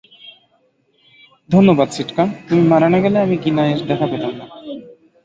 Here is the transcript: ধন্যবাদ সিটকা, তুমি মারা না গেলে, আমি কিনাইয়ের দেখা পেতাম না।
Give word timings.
ধন্যবাদ 1.49 1.89
সিটকা, 1.89 2.23
তুমি 2.47 2.63
মারা 2.67 2.87
না 2.93 2.99
গেলে, 2.99 3.17
আমি 3.19 3.35
কিনাইয়ের 3.43 3.81
দেখা 3.87 4.05
পেতাম 4.11 4.33
না। 4.39 4.45